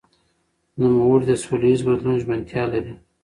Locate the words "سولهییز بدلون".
1.43-2.15